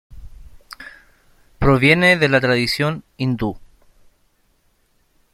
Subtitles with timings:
[1.59, 3.57] Proviene de la tradición Hindú.